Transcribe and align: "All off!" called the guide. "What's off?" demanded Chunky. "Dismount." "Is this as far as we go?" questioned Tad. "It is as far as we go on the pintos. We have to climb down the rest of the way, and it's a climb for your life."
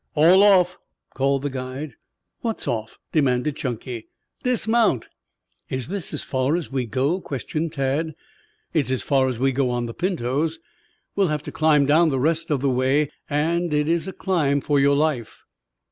"All 0.15 0.41
off!" 0.41 0.79
called 1.13 1.43
the 1.43 1.51
guide. 1.51 1.93
"What's 2.39 2.67
off?" 2.67 2.97
demanded 3.11 3.55
Chunky. 3.55 4.07
"Dismount." 4.41 5.07
"Is 5.69 5.89
this 5.89 6.11
as 6.11 6.23
far 6.23 6.55
as 6.55 6.71
we 6.71 6.87
go?" 6.87 7.21
questioned 7.21 7.73
Tad. 7.73 8.15
"It 8.73 8.85
is 8.87 8.91
as 8.91 9.03
far 9.03 9.27
as 9.27 9.37
we 9.37 9.51
go 9.51 9.69
on 9.69 9.85
the 9.85 9.93
pintos. 9.93 10.57
We 11.15 11.27
have 11.27 11.43
to 11.43 11.51
climb 11.51 11.85
down 11.85 12.09
the 12.09 12.19
rest 12.19 12.49
of 12.49 12.61
the 12.61 12.67
way, 12.71 13.11
and 13.29 13.71
it's 13.71 14.07
a 14.07 14.11
climb 14.11 14.59
for 14.59 14.79
your 14.79 14.95
life." 14.95 15.43